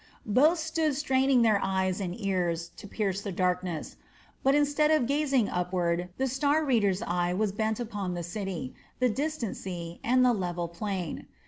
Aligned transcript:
Both 0.25 0.57
stood 0.57 0.95
straining 0.95 1.43
their 1.43 1.63
eyes 1.63 2.01
and 2.01 2.19
ears 2.19 2.69
to 2.77 2.87
pierce 2.87 3.21
the 3.21 3.31
darkness; 3.31 3.97
but 4.41 4.55
instead 4.55 4.89
of 4.89 5.05
gazing 5.05 5.47
upward 5.47 6.09
the 6.17 6.25
star 6.27 6.65
reader's 6.65 7.03
eye 7.03 7.35
was 7.35 7.51
bent 7.51 7.79
upon 7.79 8.15
the 8.15 8.23
city, 8.23 8.73
the 8.97 9.09
distant 9.09 9.57
sea, 9.57 9.99
and 10.03 10.25
the 10.25 10.33
level 10.33 10.67
plain. 10.67 11.27